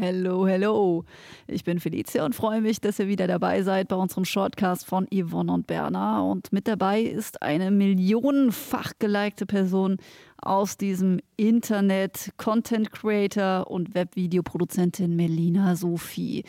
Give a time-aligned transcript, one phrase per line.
[0.00, 1.04] Hello, hello.
[1.48, 5.08] Ich bin Felicia und freue mich, dass ihr wieder dabei seid bei unserem Shortcast von
[5.12, 6.20] Yvonne und Berna.
[6.20, 9.96] Und mit dabei ist eine millionenfach gelikte Person
[10.40, 16.44] aus diesem Internet, Content Creator und Webvideoproduzentin Melina Sophie.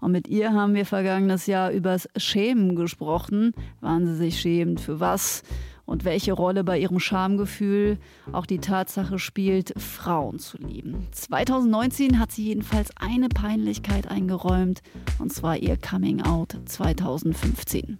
[0.00, 3.52] Und mit ihr haben wir vergangenes Jahr übers Schämen gesprochen.
[3.80, 5.42] Wann sie sich schämt, für was
[5.86, 7.98] und welche Rolle bei ihrem Schamgefühl
[8.32, 11.08] auch die Tatsache spielt, Frauen zu lieben.
[11.12, 14.82] 2019 hat sie jedenfalls eine Peinlichkeit eingeräumt,
[15.18, 17.98] und zwar ihr Coming Out 2015.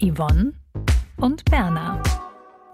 [0.00, 0.52] Yvonne
[1.16, 2.02] und Berna,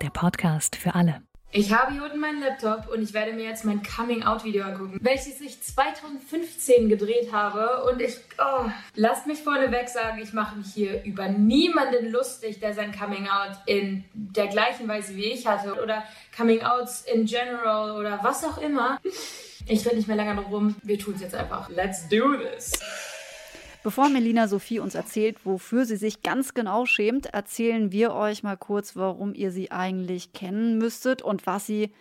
[0.01, 1.28] der Podcast für alle.
[1.51, 5.41] Ich habe hier unten meinen Laptop und ich werde mir jetzt mein Coming-out-Video angucken, welches
[5.41, 7.85] ich 2015 gedreht habe.
[7.85, 12.75] Und ich, oh, lasst mich vorneweg sagen, ich mache mich hier über niemanden lustig, der
[12.75, 16.05] sein Coming-out in der gleichen Weise wie ich hatte oder
[16.37, 19.01] Coming-outs in general oder was auch immer.
[19.67, 20.77] Ich rede nicht mehr lange drum rum.
[20.83, 21.71] Wir tun es jetzt einfach.
[21.71, 22.73] Let's do this.
[23.89, 28.59] Bevor Melina Sophie uns erzählt, wofür sie sich ganz genau schämt, erzählen wir euch mal
[28.59, 31.95] kurz, warum ihr sie eigentlich kennen müsstet und was sie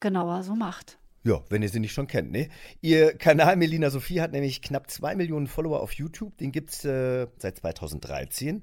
[0.00, 0.96] genauer so macht.
[1.26, 2.50] Ja, wenn ihr sie nicht schon kennt, ne?
[2.82, 6.36] Ihr Kanal Melina Sophie hat nämlich knapp zwei Millionen Follower auf YouTube.
[6.36, 8.62] Den gibt es äh, seit 2013.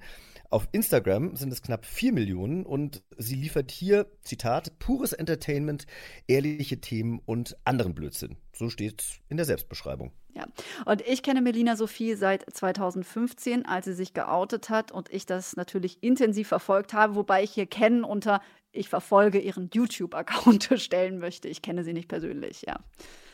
[0.51, 5.87] Auf Instagram sind es knapp 4 Millionen und sie liefert hier, Zitat, pures Entertainment,
[6.27, 8.35] ehrliche Themen und anderen Blödsinn.
[8.53, 10.11] So steht es in der Selbstbeschreibung.
[10.35, 10.45] Ja,
[10.85, 15.55] und ich kenne Melina Sophie seit 2015, als sie sich geoutet hat und ich das
[15.55, 18.41] natürlich intensiv verfolgt habe, wobei ich hier kennen unter
[18.73, 21.47] ich verfolge ihren YouTube-Account stellen möchte.
[21.47, 22.79] Ich kenne sie nicht persönlich, ja.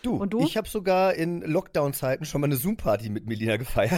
[0.04, 0.42] Du, Und du?
[0.42, 3.92] ich habe sogar in Lockdown-Zeiten schon mal eine Zoom-Party mit Melina gefeiert.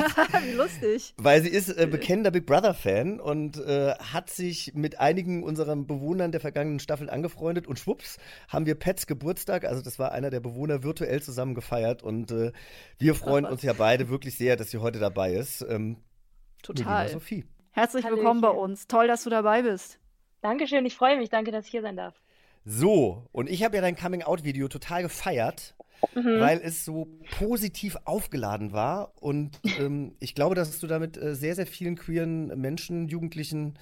[0.43, 1.13] Wie lustig.
[1.17, 6.31] Weil sie ist äh, bekennender Big Brother-Fan und äh, hat sich mit einigen unserer Bewohnern
[6.31, 8.17] der vergangenen Staffel angefreundet und schwupps
[8.47, 12.51] haben wir Pets Geburtstag, also das war einer der Bewohner, virtuell zusammen gefeiert und äh,
[12.97, 15.65] wir freuen uns ja beide wirklich sehr, dass sie heute dabei ist.
[15.69, 15.97] Ähm,
[16.63, 17.03] Total.
[17.03, 17.45] Melina Sophie.
[17.71, 18.23] Herzlich Hallöchen.
[18.23, 18.87] willkommen bei uns.
[18.87, 19.99] Toll, dass du dabei bist.
[20.41, 21.29] Dankeschön, ich freue mich.
[21.29, 22.15] Danke, dass ich hier sein darf.
[22.65, 25.75] So, und ich habe ja dein Coming-out-Video total gefeiert,
[26.13, 26.39] mhm.
[26.39, 27.07] weil es so
[27.37, 29.13] positiv aufgeladen war.
[29.19, 33.77] Und ähm, ich glaube, dass du damit äh, sehr, sehr vielen queeren Menschen, Jugendlichen,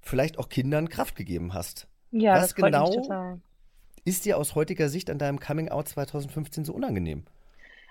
[0.00, 1.88] vielleicht auch Kindern Kraft gegeben hast.
[2.10, 3.40] Ja, Was das genau
[4.04, 7.24] ist dir aus heutiger Sicht an deinem Coming-out 2015 so unangenehm?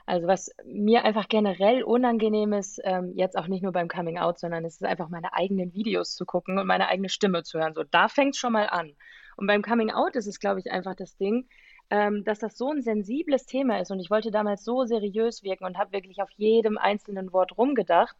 [0.05, 4.39] Also was mir einfach generell unangenehm ist, ähm, jetzt auch nicht nur beim Coming Out,
[4.39, 7.73] sondern es ist einfach meine eigenen Videos zu gucken und meine eigene Stimme zu hören.
[7.73, 8.95] So, da fängt es schon mal an.
[9.37, 11.47] Und beim Coming Out ist es, glaube ich, einfach das Ding,
[11.89, 13.91] ähm, dass das so ein sensibles Thema ist.
[13.91, 18.15] Und ich wollte damals so seriös wirken und habe wirklich auf jedem einzelnen Wort rumgedacht.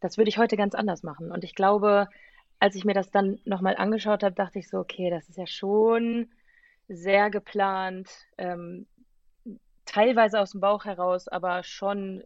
[0.00, 1.30] Das würde ich heute ganz anders machen.
[1.30, 2.08] Und ich glaube,
[2.58, 5.46] als ich mir das dann nochmal angeschaut habe, dachte ich so, okay, das ist ja
[5.46, 6.28] schon
[6.88, 8.10] sehr geplant.
[8.36, 8.86] Ähm,
[9.90, 12.22] teilweise aus dem Bauch heraus, aber schon,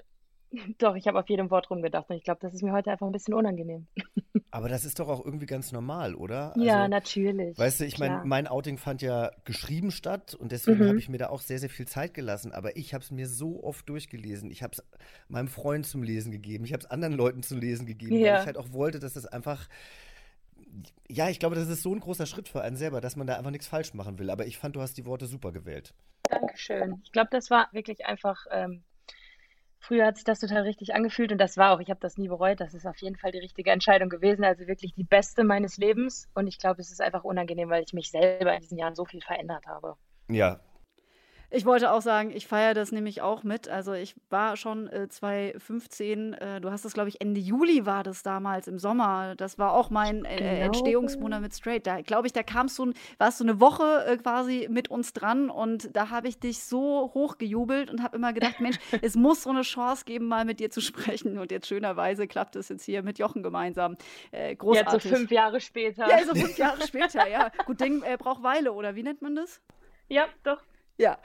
[0.79, 3.07] doch, ich habe auf jedem Wort rumgedacht und ich glaube, das ist mir heute einfach
[3.07, 3.87] ein bisschen unangenehm.
[4.51, 6.55] Aber das ist doch auch irgendwie ganz normal, oder?
[6.55, 7.59] Also, ja, natürlich.
[7.59, 10.89] Weißt du, ich meine, mein Outing fand ja geschrieben statt und deswegen mhm.
[10.91, 12.53] habe ich mir da auch sehr, sehr viel Zeit gelassen.
[12.53, 14.53] Aber ich habe es mir so oft durchgelesen.
[14.53, 14.85] Ich habe es
[15.27, 16.65] meinem Freund zum Lesen gegeben.
[16.65, 18.35] Ich habe es anderen Leuten zum Lesen gegeben, ja.
[18.35, 19.69] weil ich halt auch wollte, dass das einfach
[21.09, 23.37] ja, ich glaube, das ist so ein großer Schritt für einen selber, dass man da
[23.37, 24.31] einfach nichts falsch machen will.
[24.31, 25.95] Aber ich fand, du hast die Worte super gewählt.
[26.25, 27.01] Dankeschön.
[27.05, 28.83] Ich glaube, das war wirklich einfach, ähm,
[29.79, 32.29] früher hat sich das total richtig angefühlt und das war auch, ich habe das nie
[32.29, 35.77] bereut, das ist auf jeden Fall die richtige Entscheidung gewesen, also wirklich die beste meines
[35.77, 38.95] Lebens und ich glaube, es ist einfach unangenehm, weil ich mich selber in diesen Jahren
[38.95, 39.97] so viel verändert habe.
[40.29, 40.61] Ja,
[41.55, 43.69] ich wollte auch sagen, ich feiere das nämlich auch mit.
[43.69, 48.03] Also ich war schon äh, 2015, äh, du hast es, glaube ich, Ende Juli war
[48.03, 49.35] das damals im Sommer.
[49.37, 50.67] Das war auch mein äh, genau.
[50.67, 51.87] Entstehungsmonat mit Straight.
[51.87, 55.49] Da glaube ich, da kamst du, warst du eine Woche äh, quasi mit uns dran
[55.49, 59.51] und da habe ich dich so hochgejubelt und habe immer gedacht, Mensch, es muss so
[59.51, 61.39] eine Chance geben, mal mit dir zu sprechen.
[61.39, 63.97] Und jetzt schönerweise klappt es jetzt hier mit Jochen gemeinsam.
[64.33, 64.93] Äh, großartig.
[64.93, 66.09] Jetzt so fünf Jahre später.
[66.09, 67.51] Ja, so fünf Jahre später, ja.
[67.65, 69.61] Gut, Ding äh, braucht Weile, oder wie nennt man das?
[70.09, 70.61] Ja, doch.
[70.97, 71.19] Ja.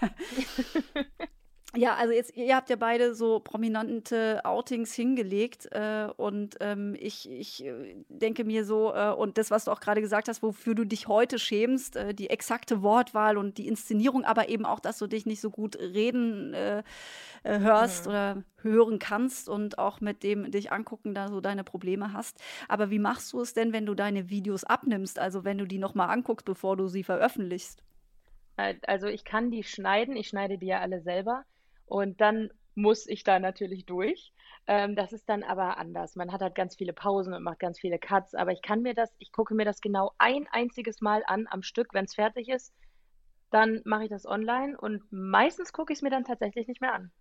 [1.76, 7.30] ja, also jetzt, ihr habt ja beide so prominente Outings hingelegt äh, und ähm, ich,
[7.30, 10.74] ich äh, denke mir so, äh, und das, was du auch gerade gesagt hast, wofür
[10.74, 14.98] du dich heute schämst, äh, die exakte Wortwahl und die Inszenierung, aber eben auch, dass
[14.98, 16.82] du dich nicht so gut reden äh,
[17.42, 18.10] äh, hörst mhm.
[18.10, 22.38] oder hören kannst und auch mit dem dich angucken, da so deine Probleme hast.
[22.68, 25.78] Aber wie machst du es denn, wenn du deine Videos abnimmst, also wenn du die
[25.78, 27.82] nochmal anguckst, bevor du sie veröffentlichst?
[28.86, 31.44] Also ich kann die schneiden, ich schneide die ja alle selber.
[31.86, 34.32] Und dann muss ich da natürlich durch.
[34.66, 36.16] Ähm, das ist dann aber anders.
[36.16, 38.94] Man hat halt ganz viele Pausen und macht ganz viele Cuts, aber ich kann mir
[38.94, 42.48] das, ich gucke mir das genau ein einziges Mal an am Stück, wenn es fertig
[42.48, 42.72] ist.
[43.50, 46.94] Dann mache ich das online und meistens gucke ich es mir dann tatsächlich nicht mehr
[46.94, 47.12] an.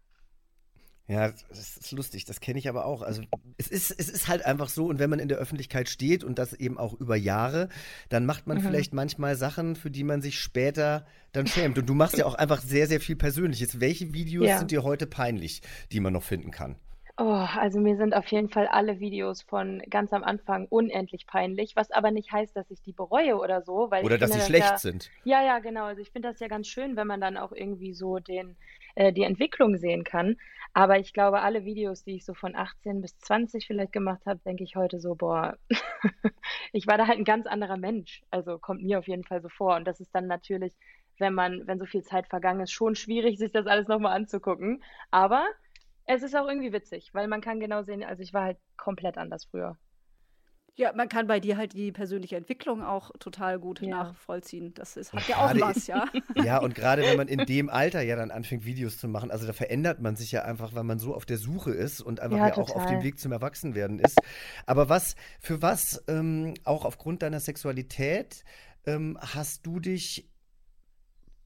[1.09, 3.01] Ja, das ist lustig, das kenne ich aber auch.
[3.01, 3.23] Also
[3.57, 6.37] es ist, es ist halt einfach so, und wenn man in der Öffentlichkeit steht und
[6.37, 7.69] das eben auch über Jahre,
[8.09, 8.61] dann macht man mhm.
[8.61, 11.79] vielleicht manchmal Sachen, für die man sich später dann schämt.
[11.79, 13.79] Und du machst ja auch einfach sehr, sehr viel Persönliches.
[13.79, 14.59] Welche Videos ja.
[14.59, 16.75] sind dir heute peinlich, die man noch finden kann?
[17.19, 21.75] Oh, also mir sind auf jeden Fall alle Videos von ganz am Anfang unendlich peinlich,
[21.75, 24.69] was aber nicht heißt, dass ich die bereue oder so, weil oder dass sie schlecht
[24.69, 25.11] ja, sind.
[25.25, 25.83] Ja, ja, genau.
[25.83, 28.55] Also ich finde das ja ganz schön, wenn man dann auch irgendwie so den
[28.95, 30.37] äh, die Entwicklung sehen kann.
[30.73, 34.39] Aber ich glaube, alle Videos, die ich so von 18 bis 20 vielleicht gemacht habe,
[34.45, 35.57] denke ich heute so, boah,
[36.71, 38.21] ich war da halt ein ganz anderer Mensch.
[38.31, 39.75] Also kommt mir auf jeden Fall so vor.
[39.75, 40.73] Und das ist dann natürlich,
[41.17, 44.83] wenn man, wenn so viel Zeit vergangen ist, schon schwierig, sich das alles nochmal anzugucken.
[45.11, 45.45] Aber
[46.09, 49.17] es ist auch irgendwie witzig, weil man kann genau sehen, also ich war halt komplett
[49.17, 49.77] anders früher.
[50.75, 53.89] Ja, man kann bei dir halt die persönliche Entwicklung auch total gut ja.
[53.89, 54.73] nachvollziehen.
[54.73, 56.05] Das ist, hat ja auch was, ja.
[56.35, 59.45] Ja, und gerade wenn man in dem Alter ja dann anfängt, Videos zu machen, also
[59.45, 62.37] da verändert man sich ja einfach, weil man so auf der Suche ist und einfach
[62.37, 64.17] ja, ja auch auf dem Weg zum Erwachsenwerden ist.
[64.65, 68.45] Aber was, für was, ähm, auch aufgrund deiner Sexualität,
[68.85, 70.28] ähm, hast du dich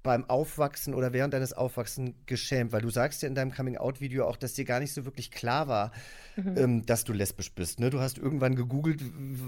[0.04, 2.72] beim Aufwachsen oder während deines Aufwachsens geschämt?
[2.72, 5.68] Weil du sagst ja in deinem Coming-out-Video auch, dass dir gar nicht so wirklich klar
[5.68, 5.92] war,
[6.36, 6.58] mhm.
[6.58, 7.80] ähm, dass du lesbisch bist.
[7.80, 7.90] Ne?
[7.90, 9.02] Du hast irgendwann gegoogelt,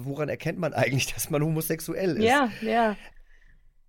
[0.05, 2.23] woran erkennt man eigentlich, dass man homosexuell ist?
[2.23, 2.95] Ja, ja.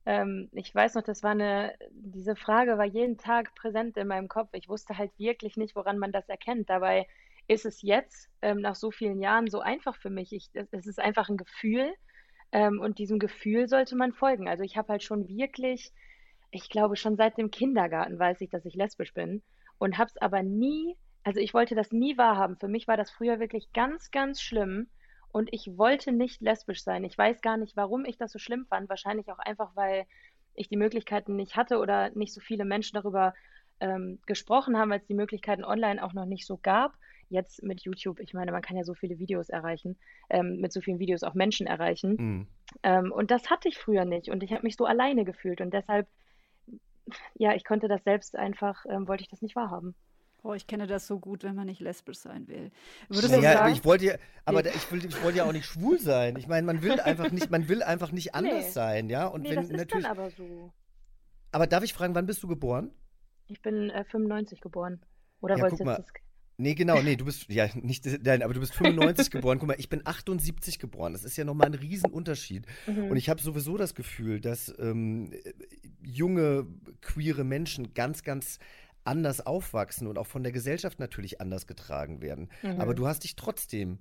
[0.05, 4.29] Ähm, ich weiß noch, das war eine, diese Frage war jeden Tag präsent in meinem
[4.29, 4.51] Kopf.
[4.53, 6.71] Ich wusste halt wirklich nicht, woran man das erkennt.
[6.71, 7.07] Dabei
[7.49, 10.33] ist es jetzt, ähm, nach so vielen Jahren, so einfach für mich.
[10.33, 11.93] Ich, es ist einfach ein Gefühl.
[12.53, 14.49] Ähm, und diesem Gefühl sollte man folgen.
[14.49, 15.93] Also ich habe halt schon wirklich
[16.57, 19.43] ich glaube, schon seit dem Kindergarten weiß ich, dass ich lesbisch bin
[19.79, 22.57] und habe es aber nie, also ich wollte das nie wahrhaben.
[22.57, 24.89] Für mich war das früher wirklich ganz, ganz schlimm
[25.33, 27.05] und ich wollte nicht lesbisch sein.
[27.05, 28.89] Ich weiß gar nicht, warum ich das so schlimm fand.
[28.89, 30.07] Wahrscheinlich auch einfach, weil
[30.55, 33.35] ich die Möglichkeiten nicht hatte oder nicht so viele Menschen darüber
[33.81, 36.95] ähm, gesprochen haben, weil es die Möglichkeiten online auch noch nicht so gab.
[37.29, 39.99] Jetzt mit YouTube, ich meine, man kann ja so viele Videos erreichen,
[40.31, 42.17] ähm, mit so vielen Videos auch Menschen erreichen.
[42.19, 42.47] Mhm.
[42.83, 45.75] Ähm, und das hatte ich früher nicht und ich habe mich so alleine gefühlt und
[45.75, 46.07] deshalb
[47.35, 49.95] ja, ich konnte das selbst einfach, ähm, wollte ich das nicht wahrhaben.
[50.43, 52.71] Oh, ich kenne das so gut, wenn man nicht lesbisch sein will.
[53.09, 54.15] Würdest naja, sagen, ich wollte ja,
[54.45, 54.69] aber nee.
[54.75, 56.37] ich, will, ich wollte ja auch nicht schwul sein.
[56.37, 58.71] Ich meine, man will einfach nicht, man will einfach nicht anders nee.
[58.71, 59.27] sein, ja.
[59.27, 60.07] Und nee, wenn das ist natürlich.
[60.07, 60.73] Dann aber so.
[61.51, 62.93] Aber darf ich fragen, wann bist du geboren?
[63.49, 65.01] Ich bin äh, 95 geboren.
[65.41, 66.13] Oder ja, wolltest du jetzt das
[66.59, 69.59] Nee, genau, nee, du bist, ja, nicht, nein, aber du bist 95 geboren.
[69.59, 71.13] Guck mal, ich bin 78 geboren.
[71.13, 72.67] Das ist ja nochmal ein Riesenunterschied.
[72.87, 73.11] Mhm.
[73.11, 75.33] Und ich habe sowieso das Gefühl, dass ähm,
[76.03, 76.67] junge,
[77.03, 78.59] queere Menschen ganz, ganz
[79.05, 82.49] anders aufwachsen und auch von der Gesellschaft natürlich anders getragen werden.
[82.63, 82.81] Mhm.
[82.81, 83.99] Aber du hast dich trotzdem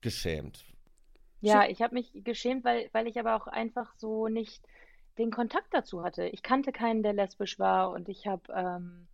[0.00, 0.64] geschämt.
[1.40, 4.62] Ja, ich habe mich geschämt, weil, weil ich aber auch einfach so nicht
[5.18, 6.26] den Kontakt dazu hatte.
[6.26, 9.08] Ich kannte keinen, der lesbisch war und ich habe ähm,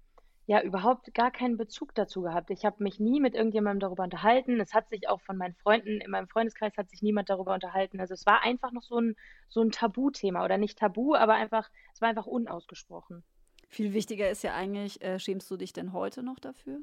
[0.48, 2.48] ja überhaupt gar keinen Bezug dazu gehabt.
[2.48, 4.58] Ich habe mich nie mit irgendjemandem darüber unterhalten.
[4.60, 8.00] Es hat sich auch von meinen Freunden, in meinem Freundeskreis hat sich niemand darüber unterhalten.
[8.00, 9.14] Also es war einfach noch so ein,
[9.50, 13.24] so ein Tabuthema oder nicht Tabu, aber einfach, es war einfach unausgesprochen.
[13.68, 16.80] Viel wichtiger ist ja eigentlich, äh, schämst du dich denn heute noch dafür?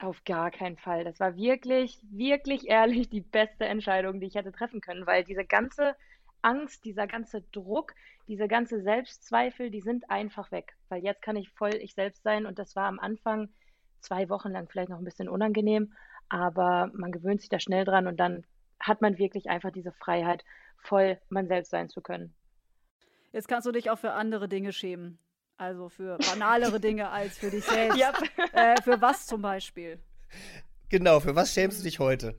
[0.00, 1.04] Auf gar keinen Fall.
[1.04, 5.44] Das war wirklich, wirklich ehrlich die beste Entscheidung, die ich hätte treffen können, weil diese
[5.44, 5.94] ganze
[6.44, 7.94] Angst, dieser ganze Druck,
[8.28, 10.76] diese ganze Selbstzweifel, die sind einfach weg.
[10.88, 13.48] Weil jetzt kann ich voll ich selbst sein und das war am Anfang
[14.00, 15.92] zwei Wochen lang vielleicht noch ein bisschen unangenehm,
[16.28, 18.44] aber man gewöhnt sich da schnell dran und dann
[18.78, 20.44] hat man wirklich einfach diese Freiheit,
[20.78, 22.34] voll man selbst sein zu können.
[23.32, 25.18] Jetzt kannst du dich auch für andere Dinge schämen.
[25.56, 27.98] Also für banalere Dinge als für dich selbst.
[27.98, 28.52] Yep.
[28.52, 29.98] Äh, für was zum Beispiel?
[30.88, 32.36] Genau, für was schämst du dich heute?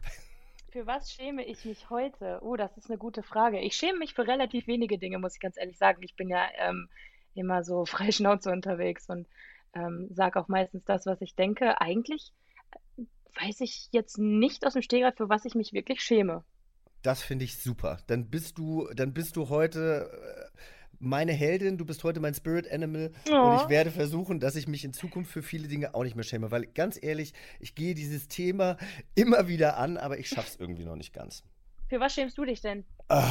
[0.75, 2.39] Für was schäme ich mich heute?
[2.41, 3.61] Oh, das ist eine gute Frage.
[3.61, 6.03] Ich schäme mich für relativ wenige Dinge, muss ich ganz ehrlich sagen.
[6.03, 6.89] Ich bin ja ähm,
[7.33, 9.25] immer so frei Schnauze unterwegs und
[9.73, 11.79] ähm, sage auch meistens das, was ich denke.
[11.79, 12.33] Eigentlich
[12.97, 13.03] äh,
[13.41, 16.43] weiß ich jetzt nicht aus dem Stegreif, für was ich mich wirklich schäme.
[17.03, 17.99] Das finde ich super.
[18.07, 20.57] Dann bist du, dann bist du heute äh,
[20.99, 23.33] meine Heldin, du bist heute mein Spirit Animal Oh.
[23.35, 26.23] und ich werde versuchen, dass ich mich in Zukunft für viele Dinge auch nicht mehr
[26.23, 28.77] schäme, weil ganz ehrlich, ich gehe dieses Thema
[29.15, 31.43] immer wieder an, aber ich schaff's irgendwie noch nicht ganz.
[31.87, 32.83] Für was schämst du dich denn?
[33.09, 33.25] Ah,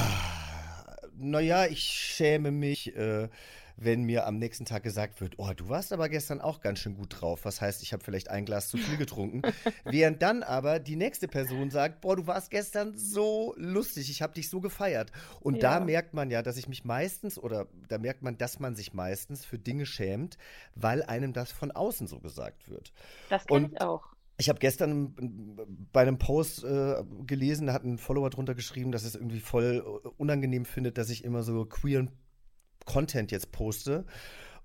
[1.17, 3.29] naja, ich schäme mich, äh,
[3.77, 6.95] wenn mir am nächsten Tag gesagt wird, oh, du warst aber gestern auch ganz schön
[6.95, 7.45] gut drauf.
[7.45, 9.43] Was heißt, ich habe vielleicht ein Glas zu viel getrunken.
[9.85, 14.33] Während dann aber die nächste Person sagt, boah, du warst gestern so lustig, ich habe
[14.35, 15.11] dich so gefeiert.
[15.41, 15.81] Und da Ja.
[15.81, 19.45] merkt man ja, dass ich mich meistens, oder da merkt man, dass man sich meistens
[19.45, 20.39] für Dinge schämt,
[20.77, 22.93] weil einem das von außen so gesagt wird.
[23.29, 24.14] Das kenne ich auch.
[24.37, 25.15] Ich habe gestern
[25.93, 29.85] bei einem Post äh, gelesen, da hat ein Follower drunter geschrieben, dass es irgendwie voll
[29.85, 32.11] äh, unangenehm findet, dass ich immer so queeren
[32.85, 34.05] Content jetzt poste.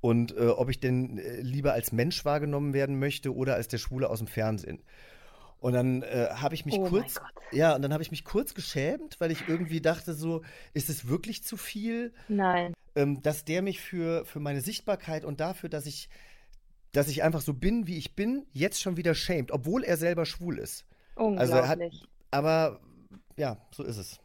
[0.02, 3.78] Und äh, ob ich denn äh, lieber als Mensch wahrgenommen werden möchte oder als der
[3.78, 4.82] Schwule aus dem Fernsehen.
[5.60, 7.20] Und dann äh, habe ich mich Oh kurz,
[7.52, 10.42] ja, und dann habe ich mich kurz geschämt, weil ich irgendwie dachte so,
[10.74, 12.14] ist es wirklich zu viel?
[12.30, 12.74] Nein.
[12.96, 16.10] ähm, dass der mich für, für meine Sichtbarkeit und dafür, dass ich,
[16.92, 20.26] dass ich einfach so bin, wie ich bin, jetzt schon wieder schämt, obwohl er selber
[20.26, 20.86] schwul ist.
[21.16, 22.08] Also er hat, Unglaublich.
[22.32, 22.80] aber
[23.38, 24.20] ja, so ist es.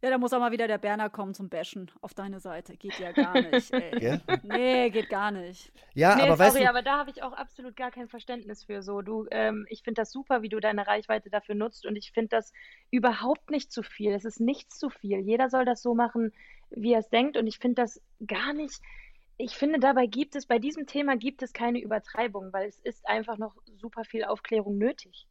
[0.00, 2.76] Ja, da muss auch mal wieder der Berner kommen zum Bashen auf deine Seite.
[2.76, 3.98] Geht ja gar nicht, ey.
[3.98, 4.20] Gell?
[4.44, 5.72] Nee, geht gar nicht.
[5.94, 8.62] Ja, nee, aber sorry, weißt du, aber da habe ich auch absolut gar kein Verständnis
[8.62, 8.82] für.
[8.82, 12.12] So, du, ähm, ich finde das super, wie du deine Reichweite dafür nutzt und ich
[12.12, 12.52] finde das
[12.92, 14.12] überhaupt nicht zu viel.
[14.12, 15.18] Es ist nichts zu viel.
[15.18, 16.32] Jeder soll das so machen,
[16.70, 18.80] wie er es denkt und ich finde das gar nicht.
[19.38, 23.06] Ich finde, dabei gibt es, bei diesem Thema gibt es keine Übertreibung, weil es ist
[23.08, 25.26] einfach noch super viel Aufklärung nötig.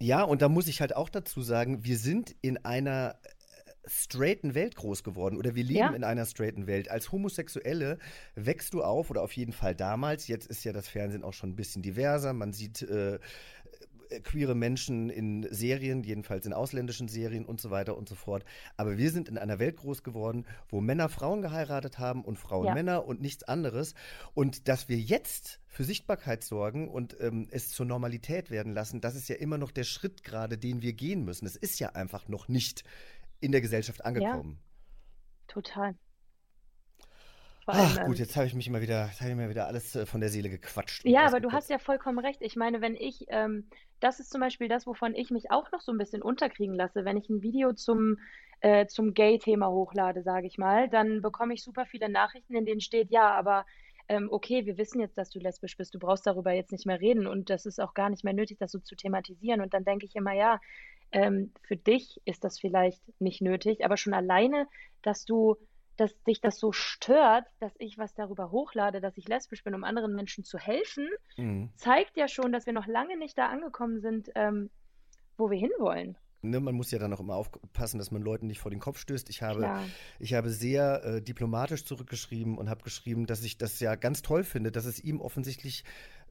[0.00, 3.28] ja, und da muss ich halt auch dazu sagen, wir sind in einer äh,
[3.88, 5.94] straighten Welt groß geworden oder wir leben Ja.
[5.94, 6.90] in einer straighten Welt.
[6.90, 7.98] Als Homosexuelle
[8.34, 10.28] wächst du auf oder auf jeden Fall damals.
[10.28, 12.32] Jetzt ist ja das Fernsehen auch schon ein bisschen diverser.
[12.34, 13.18] Man sieht äh, äh,
[14.22, 18.44] queere Menschen in Serien, jedenfalls in ausländischen Serien und so weiter und so fort.
[18.76, 22.66] Aber wir sind in einer Welt groß geworden, wo Männer Frauen geheiratet haben und Frauen
[22.66, 22.74] Ja.
[22.74, 23.94] Männer und nichts anderes.
[24.34, 29.14] Und dass wir jetzt für Sichtbarkeit sorgen und ähm, es zur Normalität werden lassen, das
[29.14, 31.46] ist ja immer noch der Schritt gerade, den wir gehen müssen.
[31.46, 32.84] Es ist ja einfach noch nicht
[33.40, 34.58] in der Gesellschaft angekommen.
[35.48, 35.94] Total.
[37.66, 39.66] Allem, Ach gut, ähm, jetzt habe ich mich mal wieder, jetzt habe ich mir wieder
[39.66, 41.04] alles äh, von der Seele gequatscht.
[41.04, 42.40] Ja, aber du hast ja vollkommen recht.
[42.42, 43.68] Ich meine, wenn ich, ähm,
[43.98, 47.04] das ist zum Beispiel das, wovon ich mich auch noch so ein bisschen unterkriegen lasse.
[47.04, 48.18] Wenn ich ein Video zum,
[48.60, 52.80] äh, zum Gay-Thema hochlade, sage ich mal, dann bekomme ich super viele Nachrichten, in denen
[52.80, 53.66] steht, ja, aber
[54.08, 57.00] ähm, okay, wir wissen jetzt, dass du lesbisch bist, du brauchst darüber jetzt nicht mehr
[57.00, 59.60] reden und das ist auch gar nicht mehr nötig, das so zu thematisieren.
[59.60, 60.60] Und dann denke ich immer, ja,
[61.10, 64.68] ähm, für dich ist das vielleicht nicht nötig, aber schon alleine,
[65.02, 65.56] dass du
[65.96, 69.84] dass dich das so stört, dass ich was darüber hochlade, dass ich lesbisch bin, um
[69.84, 71.70] anderen Menschen zu helfen, Mhm.
[71.76, 74.70] zeigt ja schon, dass wir noch lange nicht da angekommen sind, ähm,
[75.36, 76.16] wo wir hinwollen.
[76.42, 78.98] Ne, man muss ja dann auch immer aufpassen, dass man Leuten nicht vor den Kopf
[78.98, 79.28] stößt.
[79.30, 79.84] Ich habe, Klar.
[80.20, 84.44] ich habe sehr äh, diplomatisch zurückgeschrieben und habe geschrieben, dass ich das ja ganz toll
[84.44, 85.82] finde, dass es ihm offensichtlich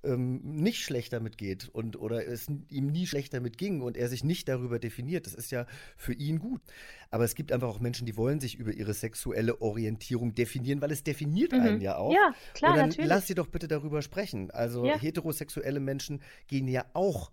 [0.03, 4.07] ähm, nicht schlecht damit geht und oder es ihm nie schlecht damit ging und er
[4.07, 5.25] sich nicht darüber definiert.
[5.25, 5.65] Das ist ja
[5.97, 6.61] für ihn gut.
[7.09, 10.91] Aber es gibt einfach auch Menschen, die wollen sich über ihre sexuelle Orientierung definieren, weil
[10.91, 11.59] es definiert Mhm.
[11.61, 12.13] einen ja auch.
[12.13, 13.09] Ja, klar, und dann natürlich.
[13.09, 14.51] lass sie doch bitte darüber sprechen.
[14.51, 14.97] Also Ja.
[14.99, 17.31] heterosexuelle Menschen gehen ja auch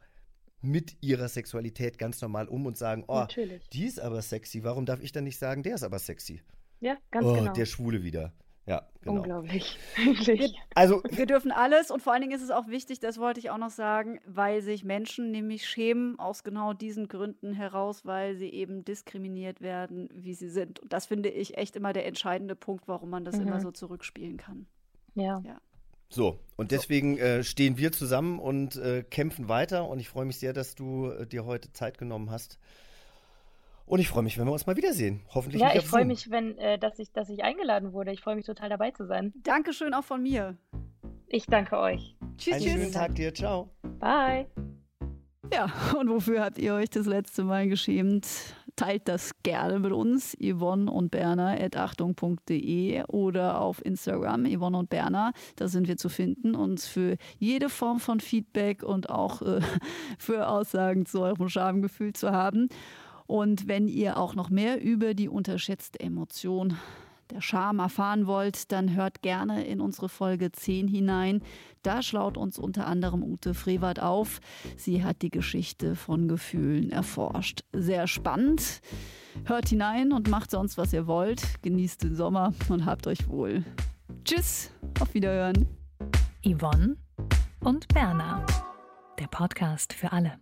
[0.60, 3.68] mit ihrer Sexualität ganz normal um und sagen, oh, Natürlich.
[3.70, 4.62] die ist aber sexy.
[4.62, 6.40] Warum darf ich dann nicht sagen, der ist aber sexy?
[6.80, 7.52] Ja, ganz oh, genau.
[7.52, 8.32] der Schwule wieder.
[8.64, 9.16] Ja, genau.
[9.16, 9.76] Unglaublich.
[9.96, 10.54] Wirklich.
[10.74, 13.50] Also, Wir dürfen alles und vor allen Dingen ist es auch wichtig, das wollte ich
[13.50, 18.48] auch noch sagen, weil sich Menschen nämlich schämen aus genau diesen Gründen heraus, weil sie
[18.48, 20.78] eben diskriminiert werden, wie sie sind.
[20.78, 23.48] Und das finde ich echt immer der entscheidende Punkt, warum man das Mhm.
[23.48, 24.66] immer so zurückspielen kann.
[25.14, 25.42] Ja.
[26.08, 26.38] so.
[26.56, 29.88] Und deswegen äh, stehen wir zusammen und äh, kämpfen weiter.
[29.88, 32.58] Und ich freue mich sehr, dass du äh, dir heute Zeit genommen hast.
[33.84, 35.22] Und ich freue mich, wenn wir uns mal wiedersehen.
[35.34, 38.12] Hoffentlich Ja, nicht ich freue mich, wenn, äh, dass ich, dass ich eingeladen wurde.
[38.12, 39.32] Ich freue mich total dabei zu sein.
[39.42, 40.56] Dankeschön auch von mir.
[41.26, 42.16] Ich danke euch.
[42.38, 42.72] Tschüss, Einen tschüss.
[42.72, 43.34] schönen Tag dir.
[43.34, 43.70] Ciao.
[43.98, 44.46] Bye.
[45.52, 45.66] Ja,
[45.98, 48.26] und wofür habt ihr euch das letzte Mal geschämt?
[48.74, 54.88] Teilt das gerne mit uns, Yvonne und Berner at achtung.de oder auf Instagram, Yvonne und
[54.88, 55.32] Berner.
[55.56, 56.54] Da sind wir zu finden.
[56.54, 59.60] Und für jede Form von Feedback und auch äh,
[60.18, 62.68] für Aussagen zu eurem Schamgefühl zu haben.
[63.26, 66.76] Und wenn ihr auch noch mehr über die unterschätzte Emotion
[67.30, 71.42] der Scham erfahren wollt, dann hört gerne in unsere Folge 10 hinein.
[71.82, 74.40] Da schlaut uns unter anderem Ute Frevert auf.
[74.76, 77.64] Sie hat die Geschichte von Gefühlen erforscht.
[77.72, 78.80] Sehr spannend.
[79.44, 81.62] Hört hinein und macht sonst, was ihr wollt.
[81.62, 83.64] Genießt den Sommer und habt euch wohl.
[84.24, 85.66] Tschüss, auf Wiederhören.
[86.44, 86.96] Yvonne
[87.60, 88.44] und Berna.
[89.18, 90.41] Der Podcast für alle.